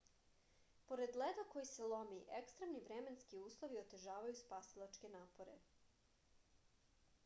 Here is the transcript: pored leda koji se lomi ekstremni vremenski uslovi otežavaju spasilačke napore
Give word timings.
pored 0.91 1.17
leda 1.21 1.43
koji 1.51 1.67
se 1.73 1.89
lomi 1.91 2.17
ekstremni 2.39 2.81
vremenski 2.87 3.41
uslovi 3.49 3.79
otežavaju 3.83 4.39
spasilačke 4.43 5.11
napore 5.19 5.59